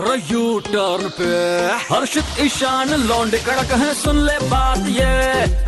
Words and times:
U 0.00 0.58
turn 0.60 1.08
पे। 1.10 1.24
हर्षित 1.86 2.40
ईशान 2.40 2.92
लौंडे 3.00 3.38
कड़क 3.38 3.72
है 3.72 3.92
सुन 3.94 4.18
ले 4.18 4.38
बात 4.48 4.86
ये। 4.88 5.04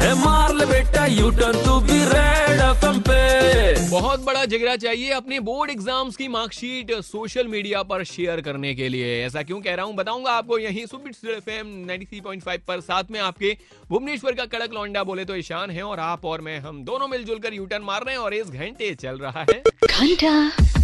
है 0.01 0.15
मार 0.15 0.55
ले 0.55 0.67
बेटा 0.67 1.05
यू 1.07 1.31
टर्न 1.31 1.65
तू 1.65 1.79
भी 1.81 1.99
रेड 2.05 2.61
एफएम 2.61 3.01
पे। 3.01 3.91
बहुत 3.91 4.25
बड़ा 4.25 4.45
जिगरा 4.45 4.77
चाहिए 4.77 5.11
अपने 5.13 5.41
बोर्ड 5.41 5.71
एग्ज़ाम्स 5.71 6.17
की 6.17 6.29
मार्कशीट 6.29 6.93
सोशल 7.03 7.49
मीडिया 7.49 7.83
पर 7.83 8.05
शेयर 8.05 8.41
करने 8.41 8.75
के 8.75 8.89
लिए। 8.89 9.25
ऐसा 9.25 9.43
क्यों 9.43 9.61
कह 9.61 9.75
रहा 9.75 9.87
हूँ? 9.87 9.95
बताऊँगा 9.95 10.33
आपको 10.33 10.59
यही 10.59 10.87
सुबिट 10.87 11.17
एफएम 11.27 11.75
93.5 11.87 12.65
पर 12.69 12.81
साथ 12.81 13.11
में 13.11 13.21
आपके 13.21 13.57
भुवनेश्वर 13.91 14.33
का 14.33 14.45
कड़क 14.47 14.75
लौंडा 14.75 15.03
बोले 15.05 15.25
तो 15.25 15.37
ईशान 15.37 15.71
है 15.71 15.83
और 15.83 16.01
आप 16.01 16.25
और 16.25 16.41
मैं 16.41 16.59
हम 16.61 16.85
दोनों 16.85 17.09
मिलजुल 17.09 17.39
कर 17.39 17.55
यूटर्न 17.55 17.83
मार 17.83 18.05
रहे 18.05 18.15
हैं 18.15 18.23
और 18.23 18.35
इस 18.35 18.47
घंटे 18.47 18.95
चल 18.95 19.19
रहा 19.19 19.45
है। 19.51 19.63
घंटा। 19.85 20.84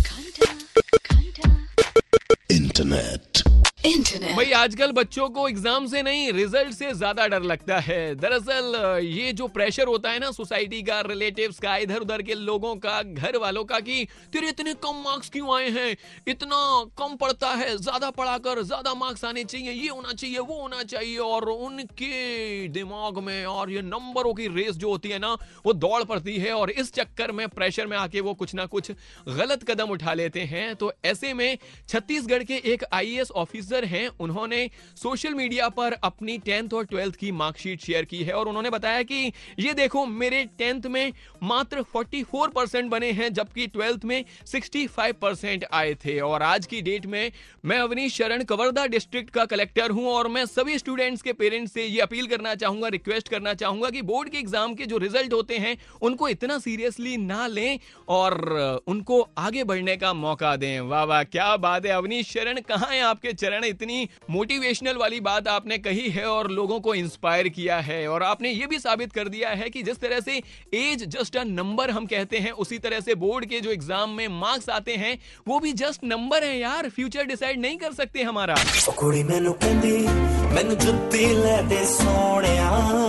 That. 2.90 3.49
इंटरनेट 3.86 4.36
भाई, 4.36 4.50
आजकल 4.52 4.90
बच्चों 4.92 5.28
को 5.28 5.46
एग्ज़ाम 5.48 5.86
से 5.86 6.00
नहीं 6.02 6.32
रिज़ल्ट 6.32 6.72
से 6.74 6.92
ज़्यादा 6.94 7.26
डर 7.26 7.42
लगता 7.42 7.78
है। 7.78 8.14
दरअसल, 8.14 8.98
ये 9.02 9.32
जो 9.32 9.46
प्रेशर 9.48 9.86
होता 9.86 10.10
है 10.10 10.18
ना 10.18 10.30
सोसाइटी 10.30 10.82
का 10.82 11.00
रिलेटिव्स 11.00 11.58
का 11.58 11.76
इधर 11.76 12.00
उधर 12.00 12.22
के 12.22 12.34
लोगों 12.34 12.74
का 12.76 13.02
घर 13.02 13.36
वालों 13.36 13.64
का 13.64 13.78
कि, 13.80 14.06
तेरे 14.32 14.48
इतने 14.48 14.74
कम 14.74 15.00
मार्क्स 15.04 15.30
क्यों 15.30 15.56
आए 15.56 15.70
हैं? 15.70 15.96
इतना 16.28 16.58
कम 16.98 17.14
पड़ता 17.16 17.52
है, 17.52 17.76
ज़्यादा 17.78 18.10
पढ़ाकर, 18.10 18.62
ज़्यादा 18.62 18.94
मार्क्स 18.94 19.24
आने 19.24 19.44
चाहिए, 19.44 19.72
ये 19.72 19.88
होना 19.88 20.12
चाहिए, 20.12 20.38
वो 20.38 20.60
होना 20.60 20.82
चाहिए। 20.82 21.16
और 21.18 21.48
उनके 21.48 22.68
दिमाग 22.68 23.18
में 23.18 23.44
और 23.46 23.70
ये 23.70 23.82
नंबरों 23.82 24.34
की 24.34 24.48
रेस 24.50 24.76
जो 24.76 24.90
होती 24.90 25.08
है 25.08 25.18
ना, 25.18 25.32
वो 25.66 25.72
दौड़ 25.72 26.02
पड़ती 26.04 26.36
है 26.36 26.52
और 26.52 26.70
इस 26.72 26.92
चक्कर 26.92 27.32
में 27.32 27.46
प्रेशर 27.48 27.86
में 27.86 27.96
आके 27.96 28.20
वो 28.20 28.34
कुछ 28.34 28.54
ना 28.54 28.66
कुछ 28.66 28.92
गलत 29.30 29.64
कदम 29.70 29.90
उठा 29.90 30.14
लेते 30.14 30.40
हैं। 30.52 30.74
तो 30.76 30.92
ऐसे 31.04 31.34
में 31.34 31.58
छत्तीसगढ़ 31.88 32.44
के 32.44 32.62
एक 32.66 32.84
आईएएस 32.92 33.30
ऑफिसर 33.32 33.68
हैं, 33.72 34.08
उन्होंने 34.20 34.68
सोशल 34.96 35.34
मीडिया 35.34 35.68
पर 35.68 35.92
अपनी 35.92 36.36
टेंथ 36.38 36.74
और 36.74 36.84
ट्वेल्थ 36.84 37.16
की 37.16 37.30
मार्कशीट 37.32 37.80
शेयर 37.80 38.04
की 38.04 38.22
है 38.24 38.32
और 38.32 38.48
उन्होंने 38.48 38.70
बताया 38.70 39.02
कि 39.02 39.32
ये 39.58 39.74
देखो, 39.74 40.04
मेरे 40.06 40.44
टेंथ 40.58 40.86
में 40.86 41.12
मात्र 41.42 41.82
44 41.86 42.48
परसेंट 42.48 42.90
बने 42.90 43.10
हैं, 43.10 43.32
जबकि 43.32 43.66
ट्वेल्थ 43.66 44.04
में 44.04 44.24
65 44.46 45.12
परसेंट 45.12 45.64
आए 45.72 45.94
थे। 45.94 46.18
और 46.20 46.42
आज 46.42 46.66
की 46.66 46.80
डेट 46.82 47.06
में 47.06 47.32
मैं 47.64 47.78
अवनीश 47.78 48.14
शरण, 48.14 48.44
कवर्धा 48.44 48.86
डिस्ट्रिक्ट 48.86 49.30
का 49.30 49.44
कलेक्टर 49.44 49.90
हूँ 49.90 50.06
और 50.08 50.28
मैं 50.28 50.44
सभी 50.46 50.78
स्टूडेंट्स 50.78 51.22
के 51.22 51.32
पेरेंट्स 51.32 51.72
से 51.72 51.84
ये 51.84 52.00
अपील 52.00 52.26
करना 52.26 52.54
चाहूँगा, 52.54 52.88
रिक्वेस्ट 52.88 53.28
करना 53.28 53.54
चाहूँगा 53.54 53.90
कि 53.90 54.02
बोर्ड 54.02 54.28
के 54.28 54.38
एग्ज़ाम 54.38 54.74
के 54.74 54.86
जो 54.86 54.98
रिज़ल्ट 54.98 55.32
होते 55.32 55.58
हैं, 55.58 55.76
उनको 56.02 56.28
इतना 56.28 56.58
सीरियसली 56.58 57.16
ना 57.16 57.46
लें 57.46 57.78
और 58.08 58.82
उनको 58.86 59.20
आगे 59.38 59.64
बढ़ने 59.64 59.96
का 59.96 60.12
मौका 60.14 60.54
दें। 60.56 60.80
वाह 60.80 61.04
वाह, 61.04 61.22
क्या 61.24 61.56
बात 61.58 61.86
है। 61.86 61.92
अवनीश 61.92 62.30
शरण, 62.30 62.60
कहाँ 62.60 62.88
है 62.90 63.00
आपके 63.02 63.32
चरण? 63.32 63.59
किरण 63.60 63.64
इतनी 63.66 64.08
मोटिवेशनल 64.30 64.96
वाली 64.96 65.20
बात 65.20 65.48
आपने 65.48 65.78
कही 65.78 66.08
है 66.10 66.24
और 66.26 66.50
लोगों 66.50 66.80
को 66.80 66.94
इंस्पायर 66.94 67.48
किया 67.50 67.78
है। 67.80 68.06
और 68.08 68.22
आपने 68.22 68.50
ये 68.50 68.66
भी 68.66 68.78
साबित 68.78 69.12
कर 69.12 69.28
दिया 69.28 69.50
है 69.52 69.68
कि 69.70 69.82
जिस 69.82 70.00
तरह 70.00 70.20
से 70.20 70.42
एज 70.74 71.04
जस्ट 71.08 71.36
अ 71.36 71.44
नंबर 71.44 71.90
हम 71.90 72.06
कहते 72.06 72.38
हैं 72.38 72.52
उसी 72.64 72.78
तरह 72.78 73.00
से 73.00 73.14
बोर्ड 73.16 73.44
के 73.46 73.60
जो 73.60 73.70
एग्ज़ाम 73.70 74.10
में 74.10 74.26
मार्क्स 74.30 74.68
आते 74.70 74.96
हैं 74.96 75.18
वो 75.48 75.58
भी 75.60 75.72
जस्ट 75.74 76.04
नंबर 76.04 76.44
है 76.44 76.58
यार। 76.58 76.88
फ्यूचर 76.90 77.24
डिसाइड 77.26 77.60
नहीं 77.60 77.76
कर 77.78 77.92
सकते 77.94 78.22
हमारा। 78.22 78.54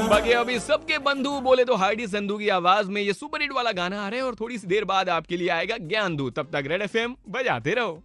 बाकी 0.10 0.32
अभी 0.34 0.60
सबके 0.60 0.98
बंधु 1.00 1.40
बोले 1.42 1.64
तो 1.66 1.76
हार्डी 1.76 2.08
संधु 2.08 2.38
की 2.38 2.50
आवाज़ 2.52 2.90
में 2.90 3.02
ये 3.02 3.14
सुपर 3.14 3.42
हिट 3.42 3.52
वाला 3.54 3.72
गाना 3.74 4.02
आ 4.02 4.08
रहा 4.10 4.20
है 4.20 4.26
और 4.26 4.36
थोड़ी 4.36 4.58
सी 4.58 4.68
देर 4.68 4.86
बाद 4.86 5.10
आपके 5.10 5.38
लिए 5.38 5.50
आएगा 5.50 5.78
ज्ञान 5.84 6.16
दू 6.16 6.30
तब 6.30 6.52
तक 6.54 6.68
रेड 6.68 6.82
एफ़ 6.82 6.98
बजाते 7.30 7.74
रहो। 7.74 8.02